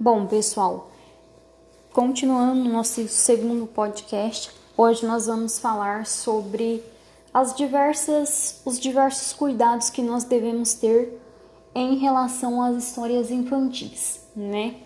[0.00, 0.92] Bom, pessoal,
[1.92, 6.84] continuando no nosso segundo podcast, hoje nós vamos falar sobre
[7.34, 11.20] as diversas, os diversos cuidados que nós devemos ter
[11.74, 14.76] em relação às histórias infantis, né?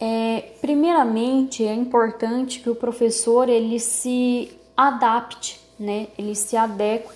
[0.00, 6.08] É, primeiramente, é importante que o professor ele se adapte, né?
[6.16, 7.10] Ele se adeque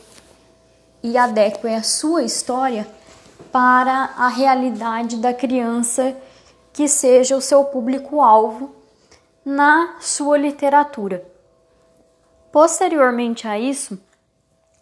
[1.02, 2.86] e adeque a sua história
[3.50, 6.14] para a realidade da criança
[6.74, 8.74] que seja o seu público-alvo
[9.44, 11.24] na sua literatura.
[12.50, 13.98] Posteriormente a isso,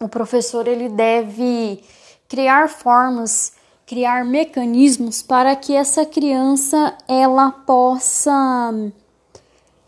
[0.01, 1.83] o professor ele deve
[2.27, 3.53] criar formas,
[3.85, 8.73] criar mecanismos para que essa criança ela possa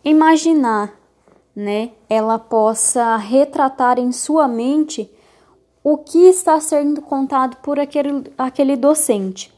[0.04, 0.94] imaginar,
[1.56, 1.92] né?
[2.08, 5.10] Ela possa retratar em sua mente
[5.84, 9.52] o que está sendo contado por aquele, aquele docente,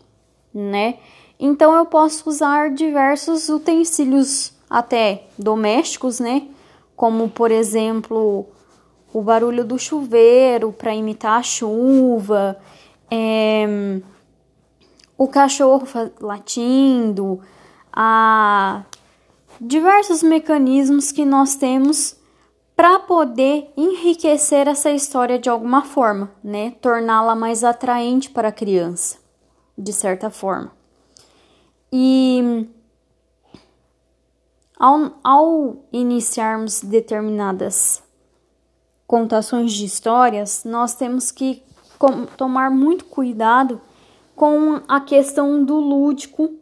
[0.54, 0.98] né?
[1.40, 6.48] Então eu posso usar diversos utensílios até domésticos, né?
[6.96, 8.46] Como por exemplo
[9.14, 12.58] o barulho do chuveiro para imitar a chuva,
[13.10, 14.00] é,
[15.18, 15.88] o cachorro
[16.20, 17.40] latindo,
[17.92, 18.84] a
[19.60, 22.16] diversos mecanismos que nós temos
[22.76, 26.76] para poder enriquecer essa história de alguma forma, né?
[26.80, 29.18] Torná-la mais atraente para a criança,
[29.76, 30.77] de certa forma.
[32.00, 32.68] E
[34.78, 38.04] ao, ao iniciarmos determinadas
[39.08, 41.64] contações de histórias, nós temos que
[42.38, 43.82] tomar muito cuidado
[44.36, 46.54] com a questão do lúdico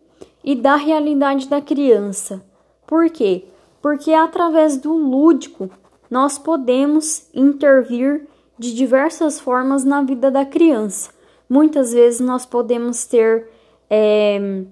[0.42, 2.42] e da realidade da criança.
[2.88, 3.44] Por quê?
[3.81, 5.70] Porque através do lúdico
[6.09, 8.25] nós podemos intervir
[8.58, 11.11] de diversas formas na vida da criança.
[11.49, 13.49] Muitas vezes nós podemos ter
[13.89, 14.64] é,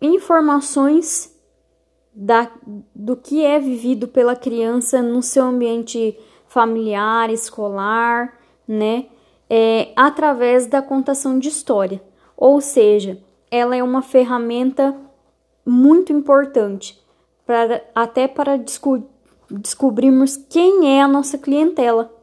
[0.00, 1.34] informações
[2.12, 2.50] da,
[2.94, 9.06] do que é vivido pela criança no seu ambiente familiar, escolar, né?
[9.48, 12.00] É, através da contação de história.
[12.36, 13.20] Ou seja,
[13.50, 14.96] ela é uma ferramenta
[15.66, 17.00] muito importante
[17.44, 19.10] para, até para descobrir
[19.50, 22.14] descobrirmos quem é a nossa clientela,